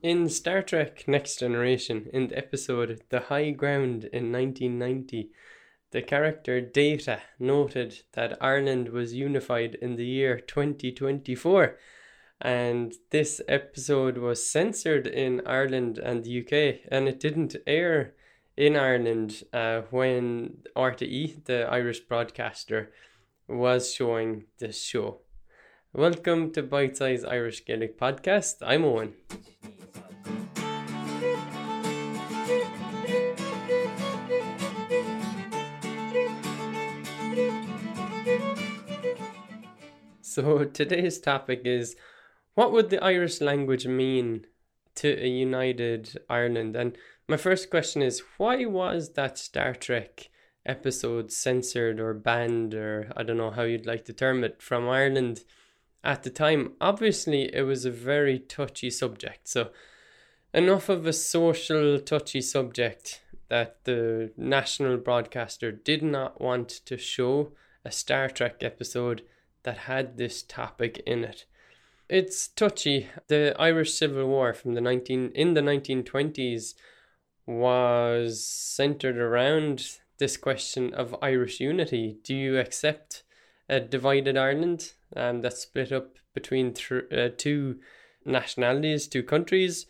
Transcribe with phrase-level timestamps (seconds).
[0.00, 5.32] In Star Trek Next Generation, in the episode The High Ground in 1990,
[5.90, 11.76] the character Data noted that Ireland was unified in the year 2024,
[12.40, 18.14] and this episode was censored in Ireland and the UK, and it didn't air
[18.56, 22.92] in Ireland uh, when RTE, the Irish broadcaster,
[23.48, 25.22] was showing this show.
[25.92, 28.58] Welcome to Bite Size Irish Gaelic Podcast.
[28.62, 29.14] I'm Owen.
[40.38, 41.96] So today's topic is
[42.54, 44.46] what would the Irish language mean
[44.94, 46.76] to a united Ireland?
[46.76, 46.96] And
[47.26, 50.28] my first question is why was that Star Trek
[50.64, 54.88] episode censored or banned or I don't know how you'd like to term it from
[54.88, 55.40] Ireland
[56.04, 56.74] at the time?
[56.80, 59.48] Obviously it was a very touchy subject.
[59.48, 59.70] So
[60.54, 67.54] enough of a social touchy subject that the national broadcaster did not want to show
[67.84, 69.22] a Star Trek episode
[69.62, 71.44] that had this topic in it.
[72.08, 73.08] It's touchy.
[73.28, 76.74] The Irish Civil War from the 19 in the 1920s
[77.46, 82.18] was centered around this question of Irish unity.
[82.22, 83.22] Do you accept
[83.68, 87.78] a divided Ireland um, that's split up between th- uh, two
[88.24, 89.86] nationalities, two countries,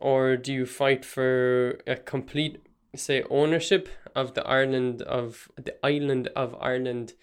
[0.00, 2.62] or do you fight for a complete,
[2.94, 7.14] say, ownership of the Ireland of the island of Ireland?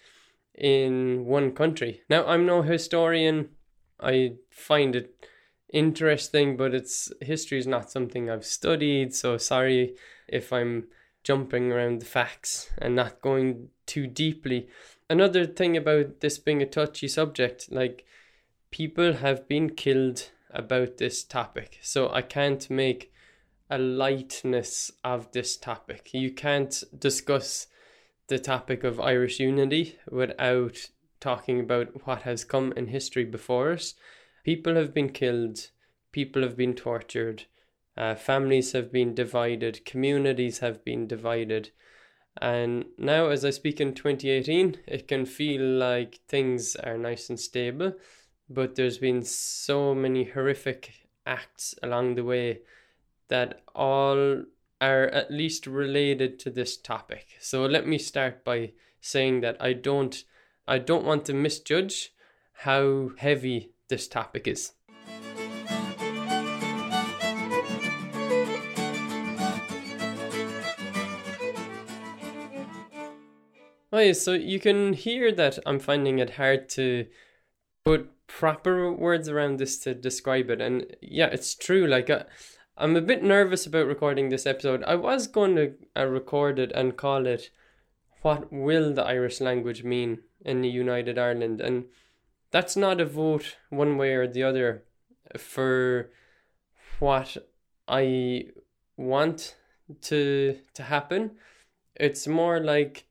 [0.56, 2.02] In one country.
[2.08, 3.50] Now, I'm no historian.
[4.00, 5.26] I find it
[5.72, 9.14] interesting, but it's history is not something I've studied.
[9.14, 9.96] So sorry
[10.28, 10.88] if I'm
[11.24, 14.68] jumping around the facts and not going too deeply.
[15.10, 18.04] Another thing about this being a touchy subject, like
[18.70, 21.78] people have been killed about this topic.
[21.82, 23.12] So I can't make
[23.68, 26.10] a lightness of this topic.
[26.12, 27.66] You can't discuss
[28.28, 33.94] the topic of Irish unity without talking about what has come in history before us.
[34.44, 35.70] People have been killed,
[36.12, 37.44] people have been tortured,
[37.96, 41.70] uh, families have been divided, communities have been divided.
[42.40, 47.40] And now, as I speak in 2018, it can feel like things are nice and
[47.40, 47.94] stable,
[48.48, 52.60] but there's been so many horrific acts along the way
[53.28, 54.44] that all
[54.80, 57.26] are at least related to this topic.
[57.40, 60.24] So let me start by saying that I don't
[60.68, 62.12] I don't want to misjudge
[62.52, 64.72] how heavy this topic is.
[73.92, 77.06] Oh, so you can hear that I'm finding it hard to
[77.84, 80.60] put proper words around this to describe it.
[80.60, 81.86] And yeah, it's true.
[81.86, 82.24] Like, uh,
[82.78, 84.84] I'm a bit nervous about recording this episode.
[84.84, 87.48] I was going to uh, record it and call it
[88.20, 91.62] What Will the Irish Language Mean in the United Ireland?
[91.62, 91.86] And
[92.50, 94.82] that's not a vote one way or the other
[95.38, 96.10] for
[96.98, 97.38] what
[97.88, 98.48] I
[98.98, 99.56] want
[100.02, 101.30] to to happen.
[101.94, 103.06] It's more like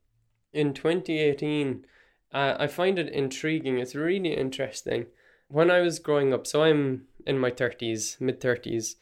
[0.54, 1.86] in 2018
[2.32, 3.80] uh, I find it intriguing.
[3.80, 5.08] It's really interesting.
[5.48, 8.96] When I was growing up, so I'm in my 30s, mid 30s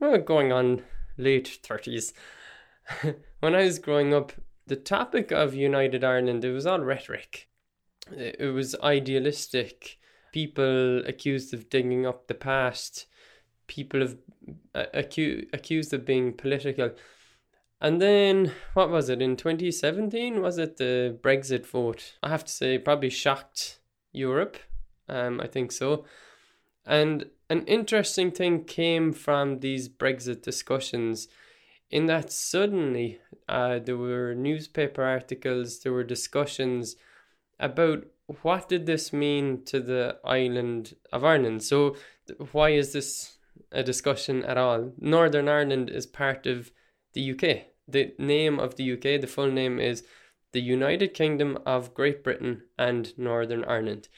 [0.00, 0.82] well, going on
[1.16, 2.12] late 30s.
[3.40, 4.32] when I was growing up,
[4.66, 7.48] the topic of United Ireland, it was all rhetoric.
[8.12, 9.98] It was idealistic.
[10.32, 13.06] People accused of digging up the past.
[13.66, 14.18] People of
[14.74, 16.90] uh, acu- accused of being political.
[17.80, 20.40] And then, what was it, in 2017?
[20.40, 22.14] Was it the Brexit vote?
[22.22, 23.80] I have to say, probably shocked
[24.12, 24.56] Europe.
[25.08, 26.04] Um, I think so.
[26.86, 31.28] And an interesting thing came from these Brexit discussions
[31.90, 36.96] in that suddenly uh, there were newspaper articles, there were discussions
[37.60, 38.04] about
[38.42, 41.62] what did this mean to the island of Ireland.
[41.62, 41.96] So
[42.52, 43.38] why is this
[43.70, 44.92] a discussion at all?
[44.98, 46.72] Northern Ireland is part of
[47.12, 47.66] the UK.
[47.86, 50.04] The name of the UK, the full name is
[50.52, 54.08] the United Kingdom of Great Britain and Northern Ireland.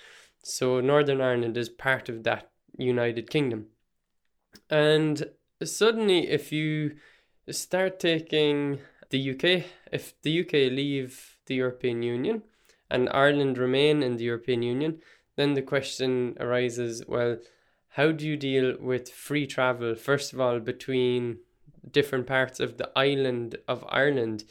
[0.42, 3.66] So Northern Ireland is part of that United Kingdom.
[4.70, 5.30] And
[5.62, 6.96] suddenly, if you
[7.50, 8.80] start taking
[9.10, 12.42] the UK, if the UK leave the European Union
[12.90, 15.00] and Ireland remain in the European Union,
[15.36, 17.38] then the question arises well,
[17.90, 21.38] how do you deal with free travel, first of all, between
[21.90, 24.44] different parts of the island of Ireland?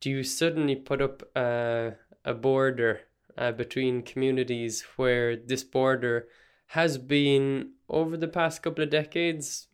[0.00, 1.94] Do you suddenly put up a,
[2.24, 3.00] a border
[3.38, 6.28] uh, between communities where this border
[6.72, 9.68] has been over the past couple of decades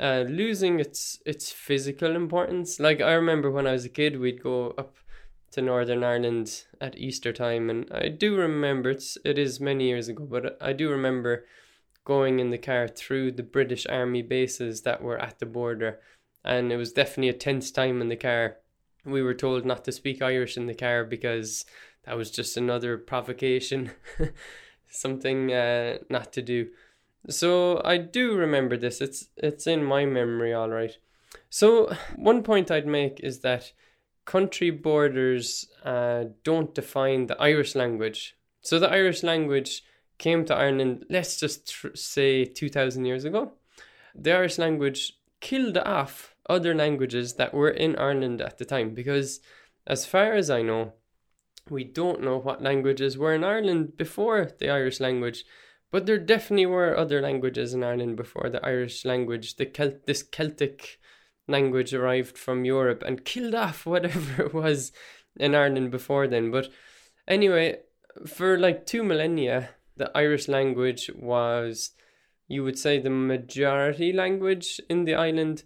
[0.00, 2.80] uh, losing its its physical importance.
[2.80, 4.96] Like I remember when I was a kid, we'd go up
[5.52, 10.08] to Northern Ireland at Easter time, and I do remember it's it is many years
[10.08, 11.44] ago, but I do remember
[12.04, 16.00] going in the car through the British Army bases that were at the border,
[16.44, 18.56] and it was definitely a tense time in the car.
[19.04, 21.64] We were told not to speak Irish in the car because
[22.04, 23.90] that was just another provocation,
[24.90, 26.68] something uh, not to do.
[27.28, 29.00] So I do remember this.
[29.00, 30.96] It's it's in my memory, all right.
[31.48, 33.72] So one point I'd make is that
[34.24, 38.36] country borders uh, don't define the Irish language.
[38.60, 39.82] So the Irish language
[40.18, 43.52] came to Ireland, let's just tr- say 2,000 years ago.
[44.14, 49.40] The Irish language killed off other languages that were in Ireland at the time because,
[49.86, 50.92] as far as I know,
[51.68, 55.44] we don't know what languages were in Ireland before the Irish language.
[55.90, 59.56] But there definitely were other languages in Ireland before the Irish language.
[59.56, 61.00] The Celt- this Celtic
[61.48, 64.92] language arrived from Europe and killed off whatever it was
[65.36, 66.50] in Ireland before then.
[66.50, 66.68] But
[67.26, 67.80] anyway,
[68.26, 71.90] for like two millennia, the Irish language was,
[72.48, 75.64] you would say, the majority language in the island.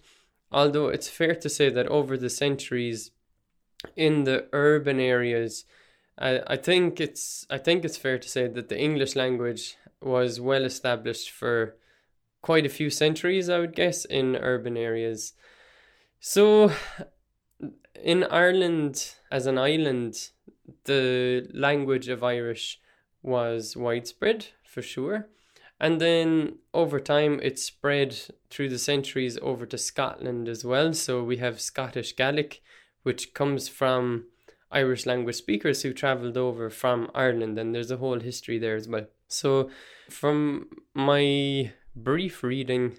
[0.51, 3.11] Although it's fair to say that over the centuries,
[3.97, 5.65] in the urban areas,
[6.19, 10.41] I, I think it's I think it's fair to say that the English language was
[10.41, 11.77] well established for
[12.43, 15.33] quite a few centuries, I would guess, in urban areas.
[16.21, 16.73] So,
[18.03, 20.31] in Ireland, as an island,
[20.85, 22.81] the language of Irish
[23.23, 25.29] was widespread for sure.
[25.81, 28.17] And then over time, it spread
[28.51, 30.93] through the centuries over to Scotland as well.
[30.93, 32.63] So we have Scottish Gaelic,
[33.03, 34.27] which comes from
[34.75, 38.89] Irish language speakers who travelled over from Ireland, and there's a whole history there as
[38.89, 39.07] well.
[39.29, 39.71] So,
[40.11, 42.99] from my brief reading,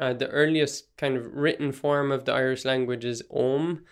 [0.00, 3.84] uh, the earliest kind of written form of the Irish language is Ogham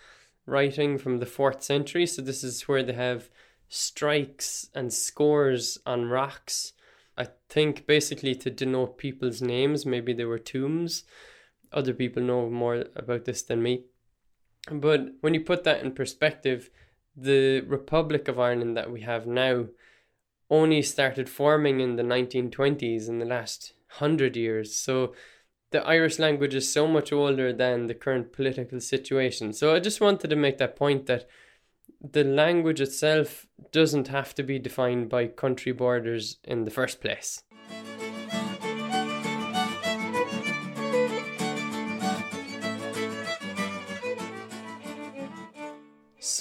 [0.45, 2.05] writing from the fourth century.
[2.05, 3.29] So, this is where they have
[3.69, 6.73] strikes and scores on rocks.
[7.17, 9.85] I think basically to denote people's names.
[9.85, 11.03] Maybe they were tombs.
[11.71, 13.85] Other people know more about this than me.
[14.69, 16.69] But when you put that in perspective,
[17.15, 19.65] the Republic of Ireland that we have now
[20.49, 24.75] only started forming in the 1920s in the last hundred years.
[24.75, 25.13] So
[25.71, 29.53] the Irish language is so much older than the current political situation.
[29.53, 31.27] So I just wanted to make that point that
[32.01, 37.43] the language itself doesn't have to be defined by country borders in the first place.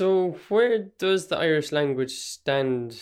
[0.01, 2.99] So, where does the Irish language stand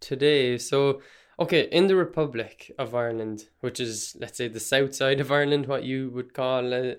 [0.00, 0.58] today?
[0.58, 1.00] So,
[1.38, 5.66] okay, in the Republic of Ireland, which is, let's say, the south side of Ireland,
[5.66, 6.94] what you would call, uh,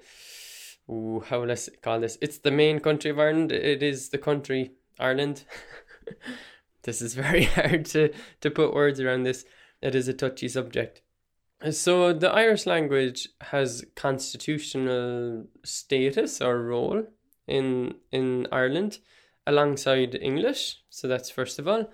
[0.89, 2.17] ooh, how let's call this?
[2.21, 3.51] It's the main country of Ireland.
[3.51, 5.43] It is the country Ireland.
[6.83, 9.43] this is very hard to, to put words around this.
[9.81, 11.01] It is a touchy subject.
[11.71, 17.03] So, the Irish language has constitutional status or role
[17.47, 18.99] in in Ireland
[19.45, 20.81] alongside English.
[20.89, 21.89] So that's first of all.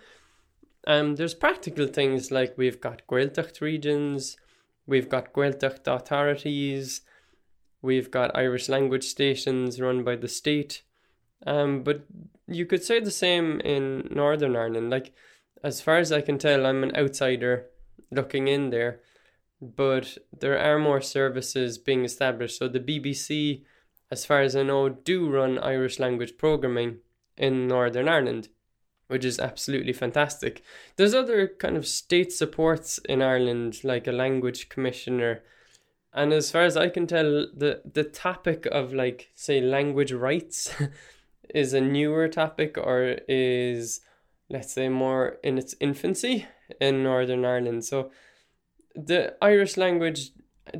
[0.86, 4.38] Um, there's practical things like we've got Gaeltacht regions,
[4.86, 7.02] we've got Gaeltacht authorities,
[7.82, 10.84] we've got Irish language stations run by the state.
[11.46, 12.04] Um, but
[12.48, 14.90] you could say the same in Northern Ireland.
[14.90, 15.14] Like,
[15.62, 17.66] as far as I can tell, I'm an outsider
[18.10, 19.02] looking in there,
[19.62, 22.58] but there are more services being established.
[22.58, 23.64] So the BBC,
[24.10, 27.00] as far as I know, do run Irish language programming
[27.38, 28.50] in Northern Ireland,
[29.08, 30.64] which is absolutely fantastic.
[30.96, 35.44] There's other kind of state supports in Ireland, like a language commissioner.
[36.14, 40.74] And as far as I can tell, the, the topic of like say language rights
[41.54, 44.02] is a newer topic or is
[44.50, 46.48] let's say more in its infancy
[46.80, 47.86] in Northern Ireland.
[47.86, 48.12] So
[48.96, 50.32] the Irish language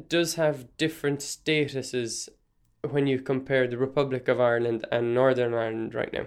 [0.08, 2.30] does have different statuses
[2.82, 6.26] when you compare the Republic of Ireland and Northern Ireland right now.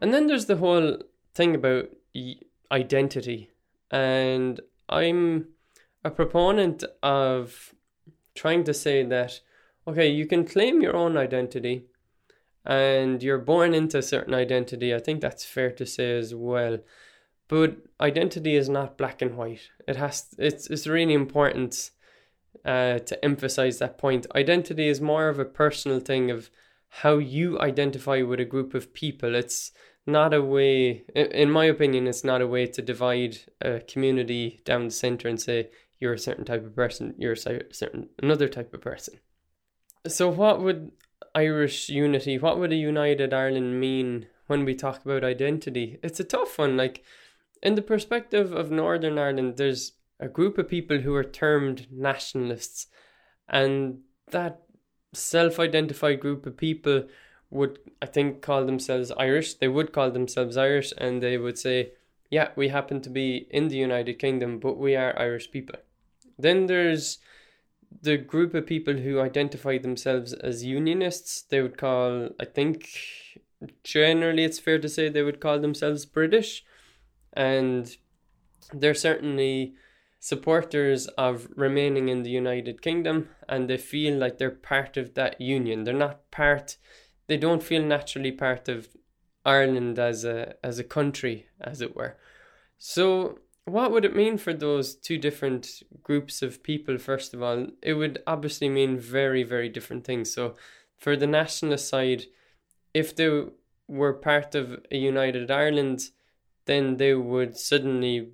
[0.00, 0.98] And then there's the whole
[1.34, 1.90] thing about
[2.70, 3.50] identity.
[3.90, 5.48] And I'm
[6.04, 7.74] a proponent of
[8.34, 9.40] trying to say that,
[9.86, 11.86] okay, you can claim your own identity
[12.64, 14.94] and you're born into a certain identity.
[14.94, 16.78] I think that's fair to say as well.
[17.48, 19.70] But identity is not black and white.
[19.86, 21.90] It has it's it's really important
[22.64, 24.26] uh, to emphasize that point.
[24.34, 26.50] Identity is more of a personal thing of
[26.88, 29.34] how you identify with a group of people.
[29.34, 29.72] It's
[30.06, 34.84] not a way, in my opinion, it's not a way to divide a community down
[34.84, 38.72] the center and say you're a certain type of person, you're a certain another type
[38.72, 39.18] of person.
[40.06, 40.92] So, what would
[41.34, 45.98] Irish unity, what would a united Ireland mean when we talk about identity?
[46.02, 46.76] It's a tough one.
[46.76, 47.04] Like,
[47.62, 52.86] in the perspective of Northern Ireland, there's a group of people who are termed nationalists,
[53.48, 54.62] and that
[55.12, 57.04] self identified group of people
[57.50, 59.54] would, I think, call themselves Irish.
[59.54, 61.92] They would call themselves Irish and they would say,
[62.30, 65.76] yeah, we happen to be in the United Kingdom, but we are Irish people.
[66.38, 67.18] Then there's
[68.02, 71.42] the group of people who identify themselves as unionists.
[71.42, 72.90] They would call, I think,
[73.82, 76.64] generally it's fair to say they would call themselves British.
[77.32, 77.96] And
[78.72, 79.74] they're certainly
[80.20, 85.40] supporters of remaining in the United Kingdom and they feel like they're part of that
[85.40, 85.84] union.
[85.84, 86.76] They're not part
[87.28, 88.88] they don't feel naturally part of
[89.44, 92.16] Ireland as a as a country, as it were.
[92.78, 97.66] So what would it mean for those two different groups of people first of all
[97.82, 100.54] it would obviously mean very very different things so
[100.96, 102.24] for the nationalist side
[102.94, 103.44] if they
[103.86, 106.00] were part of a united ireland
[106.64, 108.30] then they would suddenly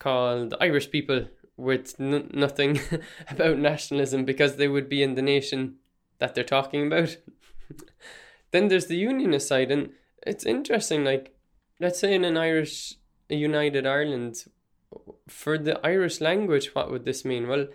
[0.00, 1.26] called irish people
[1.56, 2.80] with n- nothing
[3.30, 5.76] about nationalism because they would be in the nation
[6.18, 7.16] that they're talking about
[8.50, 9.90] then there's the unionist side, and
[10.26, 11.04] it's interesting.
[11.04, 11.34] Like,
[11.78, 12.94] let's say in an Irish
[13.28, 14.44] United Ireland,
[15.28, 17.48] for the Irish language, what would this mean?
[17.48, 17.68] Well,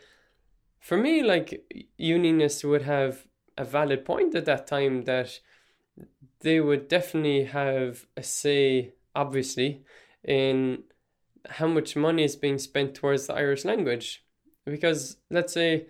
[0.80, 1.66] for me, like
[1.98, 3.26] unionists would have
[3.58, 5.40] a valid point at that time that
[6.42, 9.84] they would definitely have a say, obviously,
[10.24, 10.84] in
[11.50, 14.24] how much money is being spent towards the Irish language.
[14.66, 15.88] Because let's say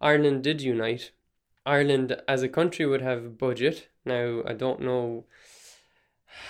[0.00, 1.12] Ireland did unite,
[1.64, 3.88] Ireland as a country would have a budget.
[4.04, 5.26] Now, I don't know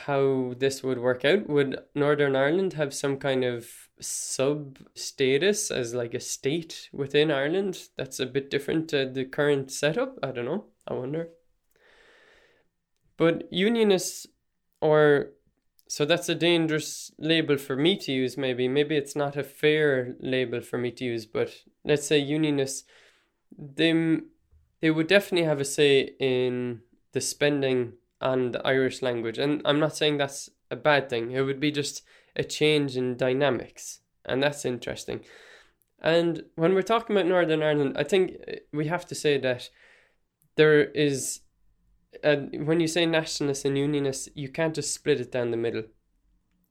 [0.04, 1.48] how this would work out.
[1.48, 3.68] Would Northern Ireland have some kind of
[4.00, 9.70] sub status as like a state within Ireland that's a bit different to the current
[9.70, 10.18] setup?
[10.22, 10.66] I don't know.
[10.86, 11.30] I wonder.
[13.16, 14.26] But unionists,
[14.80, 15.32] or
[15.90, 18.68] so that's a dangerous label for me to use, maybe.
[18.68, 21.52] Maybe it's not a fair label for me to use, but
[21.84, 22.84] let's say unionists,
[23.58, 24.20] they
[24.80, 29.36] they would definitely have a say in the spending on the Irish language.
[29.36, 32.02] And I'm not saying that's a bad thing, it would be just
[32.36, 33.98] a change in dynamics.
[34.24, 35.24] And that's interesting.
[36.00, 39.70] And when we're talking about Northern Ireland, I think eh, we have to say that
[40.54, 41.40] there is,
[42.24, 45.84] uh, when you say nationalists and unionists, you can't just split it down the middle.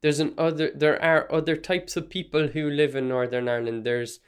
[0.02, 0.72] There's an other.
[0.74, 3.86] There are other types of people who live in Northern Ireland.
[3.86, 4.20] There's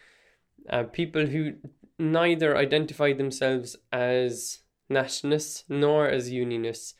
[0.70, 1.54] uh, people who
[1.98, 6.96] neither identify themselves as nationalists nor as unionists.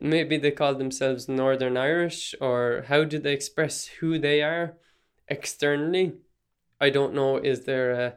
[0.00, 4.76] Maybe they call themselves Northern Irish, or how do they express who they are
[5.28, 6.14] externally?
[6.80, 7.38] I don't know.
[7.38, 8.14] Is there a,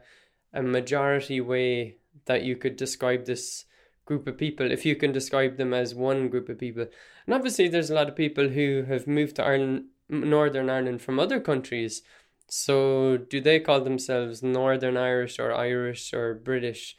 [0.52, 1.96] a majority way
[2.26, 3.64] that you could describe this
[4.08, 6.86] group of people if you can describe them as one group of people?
[7.26, 11.20] And obviously, there's a lot of people who have moved to Ireland, Northern Ireland from
[11.20, 12.02] other countries
[12.50, 16.96] so, do they call themselves Northern Irish or Irish or British?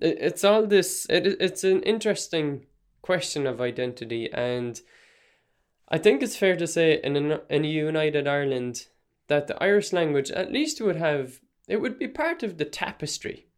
[0.00, 1.06] It's all this.
[1.10, 2.66] It, it's an interesting
[3.02, 4.80] question of identity, and
[5.88, 8.86] I think it's fair to say in a, in a united Ireland
[9.28, 13.48] that the Irish language at least would have it would be part of the tapestry.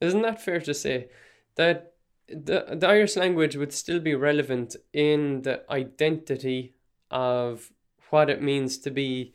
[0.00, 1.08] Isn't that fair to say
[1.56, 1.89] that
[2.30, 6.74] the the Irish language would still be relevant in the identity
[7.10, 7.72] of
[8.10, 9.34] what it means to be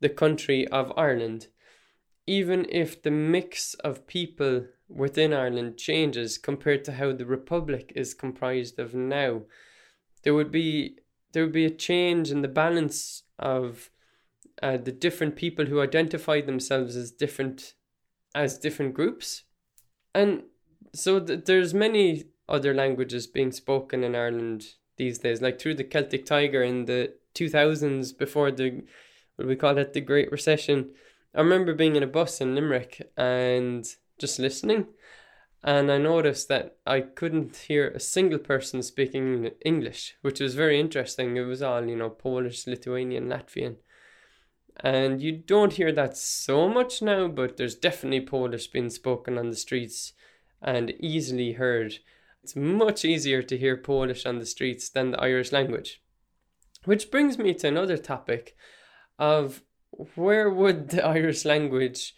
[0.00, 1.48] the country of Ireland,
[2.26, 8.14] even if the mix of people within Ireland changes compared to how the Republic is
[8.14, 9.42] comprised of now,
[10.22, 10.98] there would be
[11.32, 13.90] there would be a change in the balance of
[14.62, 17.74] uh, the different people who identify themselves as different
[18.34, 19.44] as different groups,
[20.14, 20.42] and
[20.94, 25.84] so th- there's many other languages being spoken in Ireland these days, like through the
[25.84, 28.82] Celtic Tiger in the 2000s before the
[29.36, 30.90] what we call it, the Great Recession.
[31.34, 33.86] I remember being in a bus in Limerick and
[34.18, 34.86] just listening,
[35.62, 40.80] and I noticed that I couldn't hear a single person speaking English, which was very
[40.80, 41.36] interesting.
[41.36, 43.76] It was all, you know, Polish, Lithuanian, Latvian.
[44.80, 49.50] And you don't hear that so much now, but there's definitely Polish being spoken on
[49.50, 50.12] the streets
[50.62, 51.98] and easily heard.
[52.46, 56.00] It's much easier to hear Polish on the streets than the Irish language.
[56.84, 58.56] Which brings me to another topic
[59.18, 59.62] of
[60.14, 62.14] where would the Irish language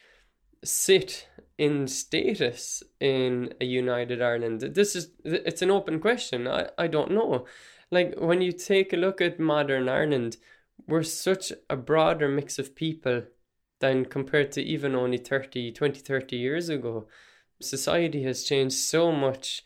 [0.62, 4.60] sit in status in a united Ireland?
[4.60, 6.46] This is it's an open question.
[6.46, 7.46] I, I don't know.
[7.90, 10.36] like when you take a look at modern Ireland,
[10.86, 13.22] we're such a broader mix of people
[13.80, 17.06] than compared to even only 30, 20, 30 years ago.
[17.62, 19.62] Society has changed so much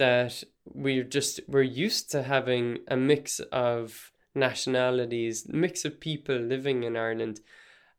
[0.00, 6.82] that we're just we're used to having a mix of nationalities, mix of people living
[6.82, 7.40] in Ireland.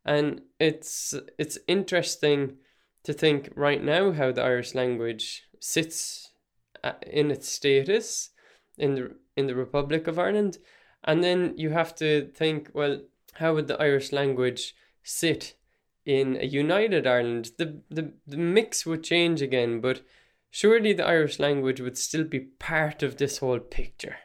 [0.03, 2.57] And it's it's interesting
[3.03, 6.31] to think right now how the Irish language sits
[6.83, 8.31] uh, in its status
[8.77, 10.57] in the in the Republic of Ireland,
[11.03, 13.01] and then you have to think, well,
[13.33, 15.55] how would the Irish language sit
[16.03, 17.51] in a united Ireland?
[17.59, 20.01] The the, the mix would change again, but
[20.51, 24.17] surely the Irish language would still be part of this whole picture.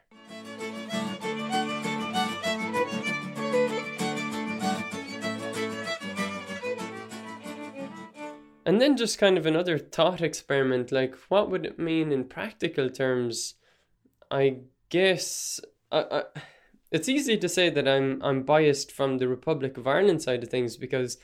[8.67, 12.91] And then just kind of another thought experiment like, what would it mean in practical
[12.91, 13.55] terms?
[14.29, 15.61] I guess
[15.93, 16.23] I, I,
[16.91, 20.49] it's easy to say that I'm I'm biased from the Republic of Ireland side of
[20.49, 21.17] things because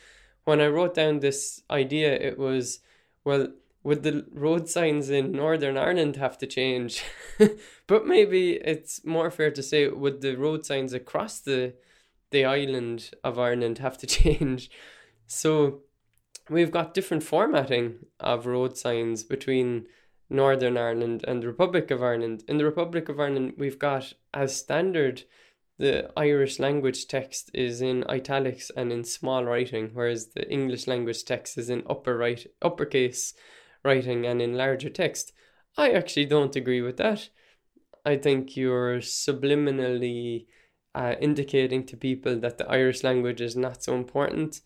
[0.44, 2.78] when I wrote down this idea, it was
[3.24, 3.48] well,
[3.84, 7.02] would the road signs in Northern Ireland have to change?
[7.86, 11.74] but maybe it's more fair to say would the road signs across the
[12.30, 14.70] the island of Ireland have to change?
[15.26, 15.80] So
[16.48, 19.86] we've got different formatting of road signs between
[20.30, 22.44] Northern Ireland and the Republic of Ireland.
[22.48, 25.24] In the Republic of Ireland, we've got as standard
[25.78, 31.24] the Irish language text is in italics and in small writing, whereas the English language
[31.24, 33.34] text is in upper right uppercase
[33.84, 35.32] writing and in larger text.
[35.76, 37.28] I actually don't agree with that.
[38.04, 40.46] I think you're subliminally
[40.94, 44.60] uh, indicating to people that the Irish language is not so important,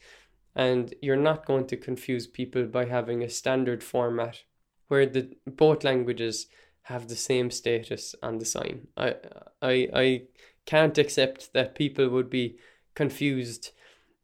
[0.54, 4.42] and you're not going to confuse people by having a standard format
[4.88, 6.46] where the both languages
[6.82, 8.88] have the same status on the sign.
[8.96, 9.14] I
[9.60, 10.22] I I
[10.64, 12.56] can't accept that people would be
[12.94, 13.70] confused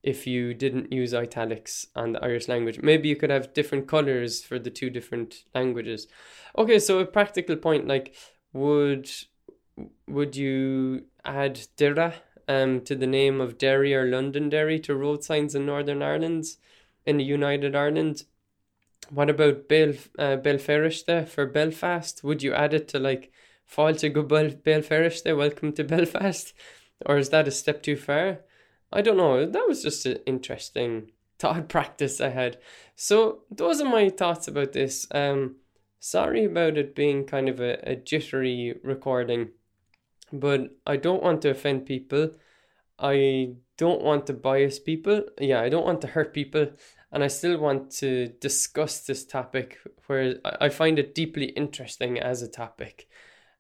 [0.03, 2.81] if you didn't use italics on the Irish language.
[2.83, 6.09] Maybe you could have different colors for the two different languages.
[6.59, 8.15] Okay, so a practical point like
[8.53, 9.11] would
[10.07, 12.15] would you add Doire
[12.49, 16.47] um to the name of Derry or Londonderry to road signs in Northern Ireland
[17.07, 18.25] in the United Ireland?
[19.11, 20.37] What about Bel uh,
[21.27, 22.25] for Belfast?
[22.25, 23.33] Would you add it to like
[23.71, 26.55] Fáilte go Bel Béal Feirste, welcome to Belfast?
[27.07, 28.41] Or is that a step too far?
[28.93, 29.47] I don't know.
[29.47, 32.59] That was just an interesting thought practice I had.
[32.97, 35.07] So those are my thoughts about this.
[35.11, 35.57] Um,
[35.99, 39.51] sorry about it being kind of a, a jittery recording,
[40.33, 42.31] but I don't want to offend people.
[42.99, 45.25] I don't want to bias people.
[45.41, 46.69] Yeah, I don't want to hurt people
[47.13, 52.41] and I still want to discuss this topic where I find it deeply interesting as
[52.41, 53.07] a topic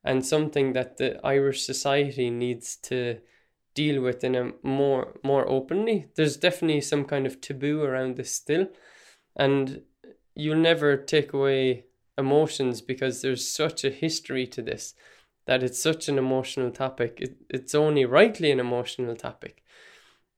[0.03, 3.19] and something that the Irish society needs to
[3.75, 6.09] deal with in a more more openly.
[6.17, 8.69] There's definitely some kind of taboo around this still
[9.37, 9.83] and
[10.35, 11.85] you'll never take away
[12.19, 14.95] emotions because there's such a history to this
[15.47, 17.19] that it's such an emotional topic.
[17.21, 19.63] It, it's only rightly an emotional topic.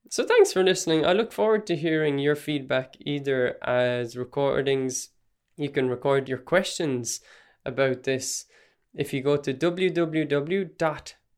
[0.08, 1.04] So thanks for listening.
[1.04, 5.10] I look forward to hearing your feedback either as recordings.
[5.56, 7.20] You can record your questions
[7.64, 8.46] about this
[8.94, 9.52] if you go to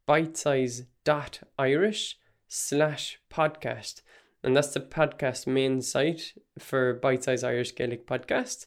[0.08, 4.02] www.bitesize.irish slash podcast.
[4.42, 8.66] And that's the podcast main site for Bite Size Irish Gaelic Podcast.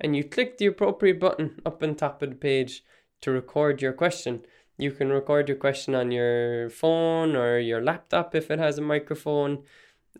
[0.00, 2.82] And you click the appropriate button up on top of the page
[3.20, 4.42] to record your question.
[4.76, 8.82] You can record your question on your phone or your laptop if it has a
[8.82, 9.62] microphone.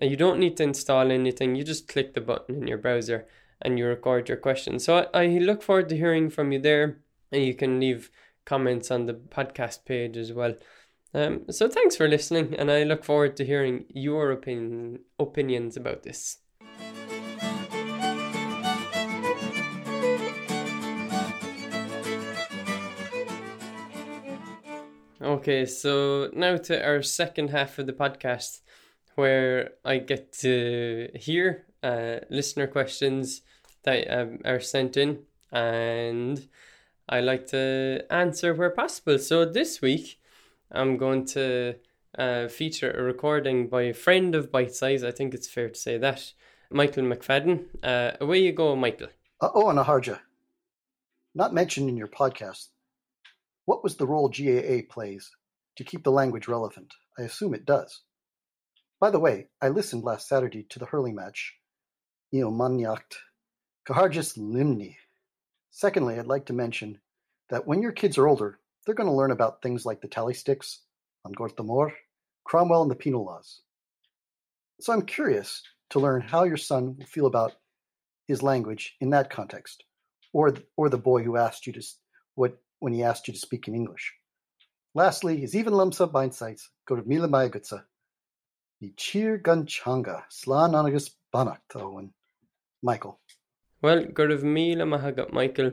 [0.01, 3.27] And you don't need to install anything, you just click the button in your browser
[3.61, 4.79] and you record your question.
[4.79, 6.99] So I, I look forward to hearing from you there,
[7.31, 8.11] and you can leave
[8.45, 10.55] comments on the podcast page as well.
[11.15, 16.03] Um, so thanks for listening, and I look forward to hearing your opinion opinions about
[16.03, 16.39] this.
[25.21, 28.61] Okay, so now to our second half of the podcast
[29.15, 33.43] where I get to hear uh, listener questions
[33.85, 35.21] that um, are sent in
[35.53, 36.49] and
[37.13, 39.19] I like to answer where possible.
[39.19, 40.19] So this week
[40.71, 41.75] I'm going to
[42.17, 45.05] uh, feature a recording by a friend of Bite Size.
[45.05, 46.33] I think it's fair to say that.
[46.71, 47.67] Michael McFadden.
[47.83, 49.09] Uh, away you go, Michael.
[49.43, 50.21] Uh, oh, and Aharja.
[51.35, 52.69] Not mentioned in your podcast,
[53.67, 55.31] what was the role GAA plays
[55.77, 56.95] to keep the language relevant?
[57.19, 58.01] I assume it does.
[59.01, 61.57] By the way, I listened last Saturday to the hurling match.
[62.35, 63.17] Eomaniacht
[63.87, 64.97] Kaharjas Limni.
[65.73, 67.01] Secondly, I'd like to mention
[67.49, 70.35] that when your kids are older, they're going to learn about things like the tally
[70.35, 70.81] sticks,
[71.25, 71.91] An Gorta Mór,
[72.45, 73.63] Cromwell, and the penal laws.
[74.81, 77.55] So I'm curious to learn how your son will feel about
[78.29, 79.83] his language in that context,
[80.35, 81.83] or or the boy who asked you to
[82.35, 84.13] what when he asked you to speak in English.
[84.95, 87.85] Lastly, is even lumsa bindsites go to Mila Mayagutsa.
[88.81, 92.11] The cheer gunchanga, slan anagus banakto oh, and
[92.83, 93.21] Michael.
[93.83, 95.73] Well, Gurav Mila Mahagat Michael.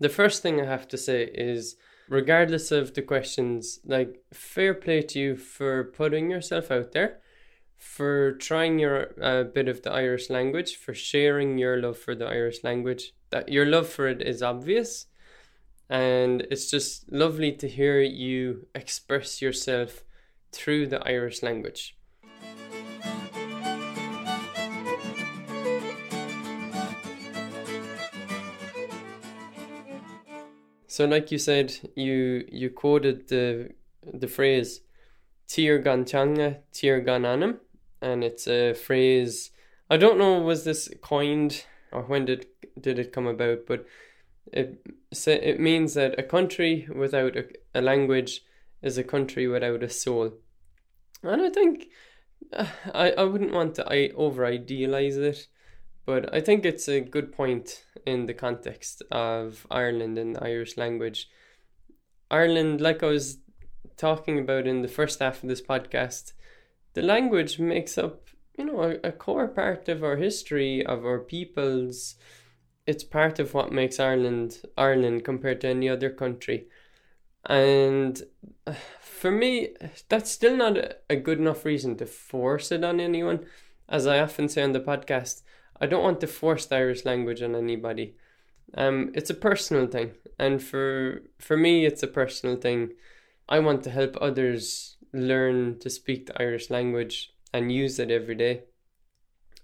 [0.00, 1.76] The first thing I have to say is
[2.08, 7.20] regardless of the questions, like fair play to you for putting yourself out there,
[7.78, 12.26] for trying your uh, bit of the Irish language, for sharing your love for the
[12.26, 13.12] Irish language.
[13.30, 15.06] That your love for it is obvious,
[15.88, 20.02] and it's just lovely to hear you express yourself
[20.50, 21.96] through the Irish language.
[30.94, 33.70] So, like you said, you you quoted the
[34.04, 34.80] the phrase
[35.48, 37.58] "Tir gan teanga, tir gan anam,"
[38.00, 39.50] and it's a phrase.
[39.90, 42.46] I don't know was this coined or when did
[42.80, 43.86] did it come about, but
[44.52, 44.86] it
[45.26, 48.44] it means that a country without a, a language
[48.80, 50.34] is a country without a soul,
[51.24, 51.88] and I think
[52.52, 55.48] uh, I I wouldn't want to I over idealize it,
[56.06, 61.28] but I think it's a good point in the context of Ireland and Irish language.
[62.30, 63.38] Ireland, like I was
[63.96, 66.32] talking about in the first half of this podcast,
[66.94, 71.18] the language makes up, you know, a, a core part of our history, of our
[71.18, 72.16] peoples.
[72.86, 76.66] It's part of what makes Ireland Ireland compared to any other country.
[77.46, 78.22] And
[79.00, 79.74] for me,
[80.08, 80.76] that's still not
[81.08, 83.46] a good enough reason to force it on anyone.
[83.88, 85.42] As I often say on the podcast,
[85.80, 88.16] I don't want to force the Irish language on anybody.
[88.74, 92.92] Um, it's a personal thing, and for for me, it's a personal thing.
[93.48, 98.34] I want to help others learn to speak the Irish language and use it every
[98.34, 98.62] day.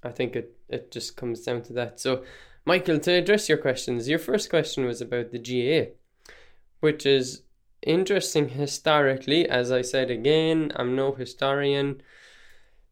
[0.03, 2.01] I think it it just comes down to that.
[2.01, 2.25] So,
[2.65, 5.93] Michael, to address your questions, your first question was about the GAA,
[6.81, 7.43] which is
[7.83, 9.49] interesting historically.
[9.49, 12.03] As I said again, I'm no historian.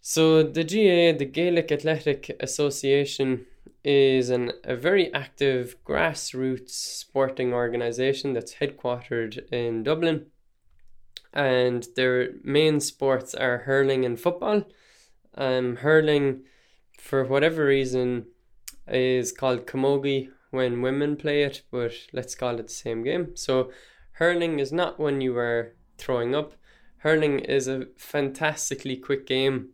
[0.01, 3.47] So the GAA, the Gaelic Athletic Association,
[3.85, 10.27] is an, a very active grassroots sporting organisation that's headquartered in Dublin.
[11.33, 14.65] And their main sports are hurling and football.
[15.35, 16.43] Um, hurling,
[16.99, 18.27] for whatever reason,
[18.87, 23.37] is called camogie when women play it, but let's call it the same game.
[23.37, 23.71] So,
[24.13, 26.55] hurling is not when you are throwing up.
[26.99, 29.71] Hurling is a fantastically quick game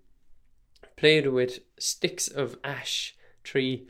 [1.05, 3.87] played with sticks of ash tree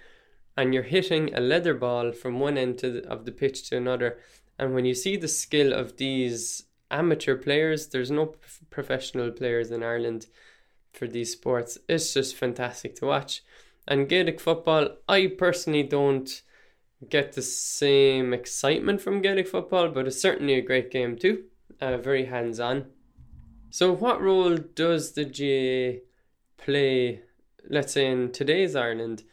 [0.56, 4.18] and you're hitting a leather ball from one end the, of the pitch to another.
[4.58, 8.34] And when you see the skill of these amateur players, there's no
[8.68, 10.26] professional players in Ireland
[10.92, 11.78] for these sports.
[11.88, 13.44] It's just fantastic to watch.
[13.86, 16.42] And Gaelic football, I personally don't
[17.08, 21.44] get the same excitement from Gaelic football, but it's certainly a great game too.
[21.80, 22.86] Uh, very hands on.
[23.70, 26.00] So, what role does the GAA
[26.56, 27.22] play,
[27.68, 29.24] let's say in today's Ireland,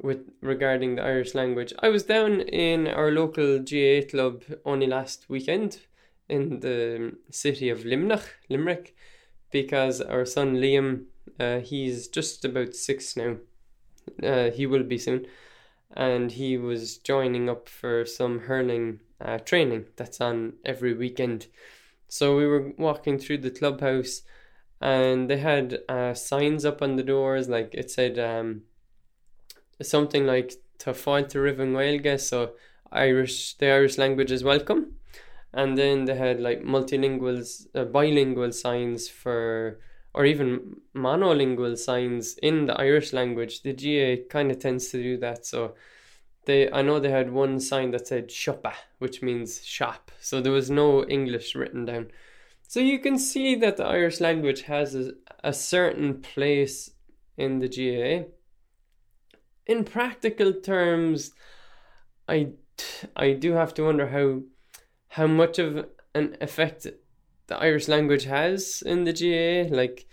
[0.00, 1.72] with regarding the Irish language.
[1.80, 5.80] I was down in our local GAA club only last weekend
[6.28, 8.94] in the city of Luimneach, Limerick,
[9.50, 11.04] because our son Liam,
[11.40, 13.36] uh, he's just about six now.
[14.22, 15.26] Uh, he will be soon,
[15.96, 21.46] and he was joining up for some hurling uh, training that's on every weekend.
[22.08, 24.22] So we were walking through the clubhouse
[24.80, 28.62] and they had uh, signs up on the doors like it said um,
[29.82, 32.52] something like to find to Riven Gaelge, so
[32.92, 34.92] Irish the Irish language is welcome.
[35.52, 39.80] And then they had like multilingual, uh, bilingual signs for,
[40.12, 43.62] or even monolingual signs in the Irish language.
[43.62, 45.46] The GAA kind of tends to do that.
[45.46, 45.74] So
[46.44, 50.10] they, I know they had one sign that said shoppa, which means shop.
[50.20, 52.10] So there was no English written down.
[52.68, 55.12] So you can see that the Irish language has a,
[55.44, 56.90] a certain place
[57.36, 58.28] in the GAA.
[59.66, 61.32] In practical terms,
[62.28, 62.48] I,
[63.14, 64.42] I do have to wonder how
[65.08, 66.86] how much of an effect
[67.46, 69.74] the Irish language has in the GAA.
[69.74, 70.06] Like,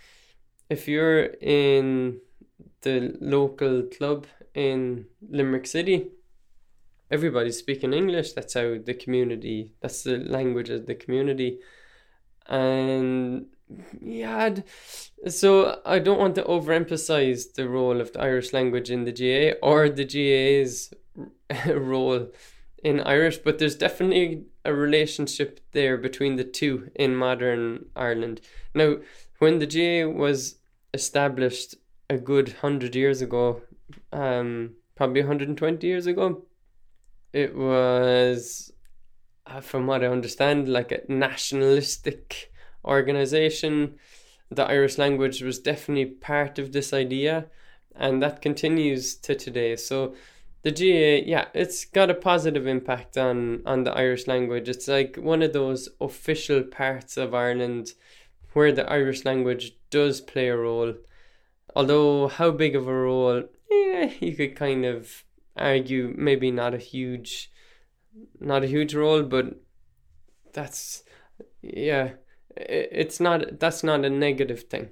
[0.70, 2.20] if you're in
[2.82, 6.08] the local club in Limerick City,
[7.10, 8.32] everybody's speaking English.
[8.32, 11.58] That's how the community, that's the language of the community
[12.46, 13.46] and
[14.00, 14.54] yeah
[15.26, 19.56] so i don't want to overemphasize the role of the irish language in the GAA
[19.66, 20.92] or the GAA's
[21.66, 22.28] role
[22.84, 28.42] in Irish, but there's definitely a relationship there between the two in modern Ireland.
[28.74, 28.96] Now,
[29.38, 30.56] when the GAA was
[30.92, 31.76] established
[32.10, 33.62] a good hundred years ago,
[34.12, 36.44] um, probably 120 years ago,
[37.32, 38.70] it was,
[39.46, 42.52] uh, from what I understand, like a nationalistic
[42.84, 43.96] organization.
[44.50, 47.46] The Irish language was definitely part of this idea,
[47.94, 49.76] and that continues to today.
[49.76, 50.14] So,
[50.62, 54.68] the GAA, yeah, it's got a positive impact on on the Irish language.
[54.68, 57.92] It's like one of those official parts of Ireland
[58.54, 60.94] where the Irish language does play a role.
[61.76, 65.24] Although how big of a role, yeah, you could kind of
[65.56, 67.50] argue maybe not a huge
[68.40, 69.60] not a huge role, but
[70.52, 71.02] that's
[71.62, 72.10] yeah,
[72.56, 74.90] it's not that's not a negative thing.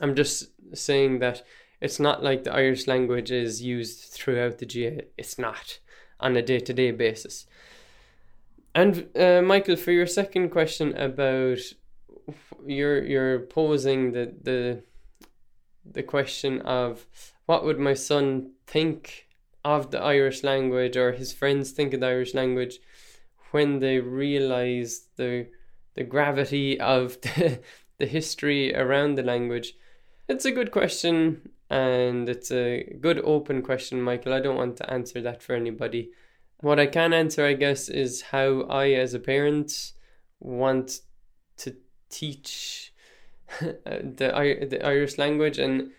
[0.00, 1.42] I'm just saying that
[1.80, 5.04] it's not like the Irish language is used throughout the GAA.
[5.16, 5.78] It's not
[6.18, 7.46] on a day to day basis.
[8.74, 11.58] And uh, Michael, for your second question about
[12.66, 14.82] you're you're posing the the
[15.84, 17.06] the question of
[17.46, 19.26] what would my son think
[19.64, 22.78] of the Irish language or his friends think of the Irish language
[23.50, 25.48] when they realize the
[25.94, 27.60] the gravity of the,
[27.98, 29.74] the history around the language.
[30.28, 34.32] It's a good question and it's a good open question, Michael.
[34.32, 36.10] I don't want to answer that for anybody.
[36.60, 39.92] What I can answer, I guess, is how I, as a parent,
[40.40, 41.00] want
[41.58, 41.76] to
[42.10, 42.92] teach
[43.60, 45.92] the the Irish language, and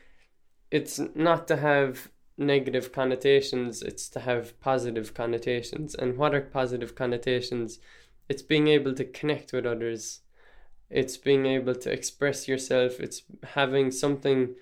[0.69, 2.09] it's not to have
[2.41, 5.95] negative connotations; it's to have positive connotations.
[5.95, 7.79] And what are positive connotations?
[8.27, 10.21] It's being able to connect with others.
[10.89, 12.99] It's being able to express yourself.
[12.99, 14.55] It's having something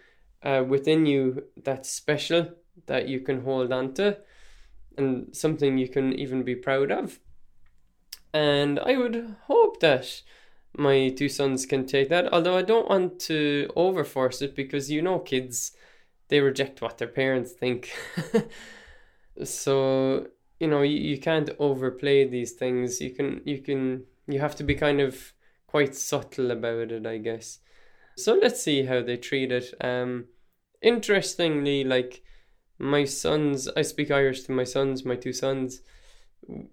[0.43, 2.51] uh, within you that's special
[2.85, 4.17] that you can hold on to
[4.97, 7.19] and something you can even be proud of.
[8.33, 10.21] And I would hope that
[10.77, 15.01] my two sons can take that, although I don't want to overforce it because you
[15.01, 15.71] know, kids,
[16.29, 17.91] they reject what their parents think.
[19.43, 20.27] so,
[20.59, 23.01] you know, you, you can't overplay these things.
[23.01, 25.33] You can, you can, you have to be kind of
[25.67, 27.59] quite subtle about it, I guess.
[28.17, 29.73] So let's see how they treat it.
[29.81, 30.25] Um,
[30.81, 32.21] interestingly, like
[32.77, 35.81] my sons, I speak Irish to my sons, my two sons.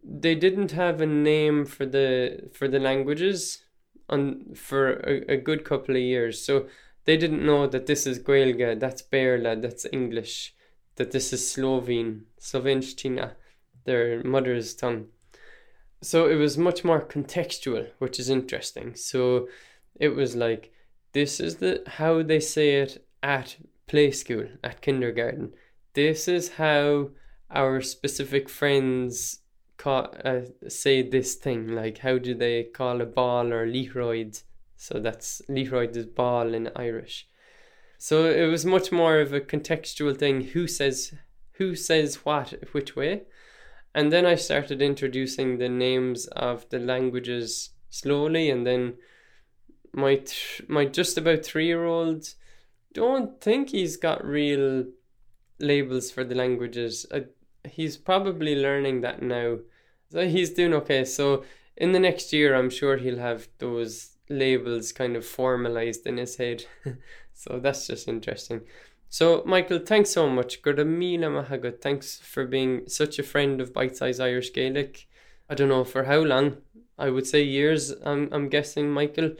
[0.04, 3.64] They didn't have a name for the for the languages
[4.08, 6.68] on for a, a good couple of years, so
[7.06, 10.54] they didn't know that this is Gaeilge, that's Béarla, that's English,
[10.96, 13.32] that this is Slovene, Slovenščina,
[13.84, 15.06] their mother's tongue.
[16.02, 18.94] So it was much more contextual, which is interesting.
[18.94, 19.48] So
[19.94, 20.72] it was like
[21.12, 25.52] this is the how they say it at play school, at kindergarten.
[25.94, 27.10] This is how
[27.50, 29.40] our specific friends
[29.84, 31.68] uh, say this thing.
[31.68, 34.42] Like, how do they call a ball or Liathróid?
[34.76, 37.28] So that's Liathróid is ball in Irish.
[37.98, 40.42] So it was much more of a contextual thing.
[40.42, 41.14] Who says
[41.52, 43.22] who says what which way?
[43.94, 48.96] And then I started introducing the names of the languages slowly, and then
[49.92, 52.34] my th- my just about three year old
[52.92, 54.84] don't think he's got real
[55.58, 57.06] labels for the languages.
[57.12, 57.24] I,
[57.66, 59.58] he's probably learning that now.
[60.10, 61.04] So he's doing okay.
[61.04, 61.44] So
[61.76, 66.36] in the next year, I'm sure he'll have those labels kind of formalized in his
[66.36, 66.64] head.
[67.34, 68.62] so that's just interesting.
[69.08, 70.60] So, Michael, thanks so much.
[70.62, 75.06] Thanks for being such a friend of Bite Size Irish Gaelic.
[75.48, 76.58] I don't know for how long.
[76.98, 79.32] I would say years, I'm, I'm guessing, Michael.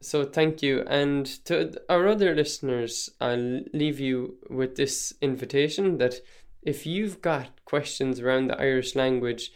[0.00, 0.84] So thank you.
[0.86, 6.20] And to our other listeners, I'll leave you with this invitation that
[6.62, 9.52] if you've got questions around the Irish language,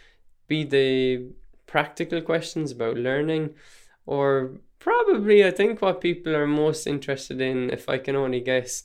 [0.46, 1.28] be they
[1.66, 3.54] practical questions about learning,
[4.08, 8.82] or probably I think what people are most interested in, if I can only guess,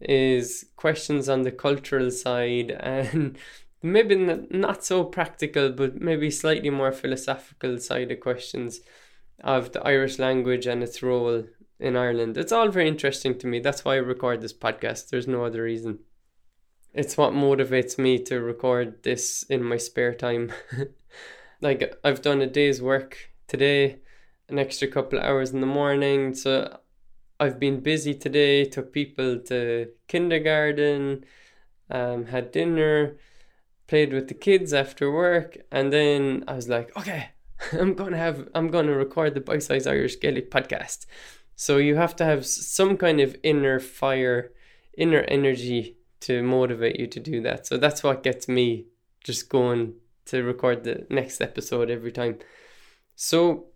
[0.00, 3.36] is questions on the cultural side and
[3.82, 8.80] maybe not so practical, but maybe slightly more philosophical side of questions
[9.44, 11.44] of the Irish language and its role
[11.78, 12.38] in Ireland.
[12.38, 13.60] It's all very interesting to me.
[13.60, 15.10] That's why I record this podcast.
[15.10, 15.98] There's no other reason.
[16.94, 20.50] It's what motivates me to record this in my spare time.
[21.60, 23.98] like I've done a day's work today,
[24.52, 26.34] an extra couple hours in the morning.
[26.34, 26.78] So
[27.40, 31.24] I've been busy today, took people to kindergarten,
[31.90, 33.16] um, had dinner,
[33.88, 37.30] played with the kids after work, and then I was like, okay,
[37.72, 41.06] I'm gonna have I'm gonna record the Bite Size Irish Gaelic podcast.
[41.56, 44.52] So you have to have some kind of inner fire,
[44.96, 47.66] inner energy to motivate you to do that.
[47.66, 48.86] So that's what gets me
[49.24, 49.94] just going
[50.26, 52.38] to record the next episode every time.
[53.16, 53.66] So,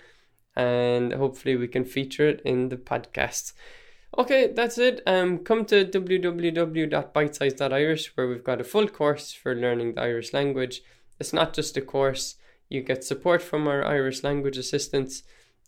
[0.53, 3.53] and hopefully we can feature it in the podcast.
[4.17, 5.01] Okay, that's it.
[5.07, 10.81] Um, come to www.bitesize.irish where we've got a full course for learning the Irish language.
[11.21, 12.35] It's not just a course,
[12.67, 15.23] you get support from our Irish language assistants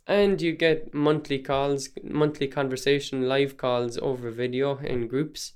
[0.08, 5.54] and you get monthly calls, monthly conversation, live calls over video in groups.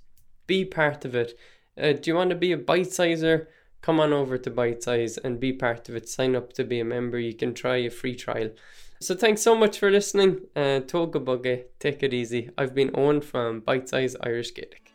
[0.47, 1.37] Be part of it.
[1.81, 3.47] Uh, do you want to be a bite sizer?
[3.81, 6.07] Come on over to Bite Size and be part of it.
[6.07, 7.17] Sign up to be a member.
[7.17, 8.51] You can try a free trial.
[8.99, 10.41] So thanks so much for listening.
[10.55, 12.51] Uh, Tóg go bog é, take it easy.
[12.57, 14.93] I've been Eoin from Bite Size Irish Gaelic.